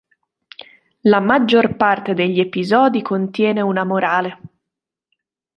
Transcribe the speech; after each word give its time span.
La 1.01 1.19
maggior 1.19 1.75
parte 1.75 2.15
degli 2.15 2.39
episodi 2.39 3.03
contiene 3.03 3.61
una 3.61 3.83
morale. 3.83 4.39